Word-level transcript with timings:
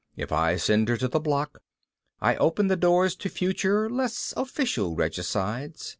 If 0.17 0.31
I 0.31 0.55
send 0.55 0.89
her 0.89 0.97
to 0.97 1.07
the 1.07 1.19
block, 1.19 1.61
I 2.21 2.35
open 2.37 2.69
the 2.69 2.75
doors 2.75 3.15
to 3.17 3.29
future, 3.29 3.87
less 3.87 4.33
official 4.35 4.95
regicides. 4.95 5.89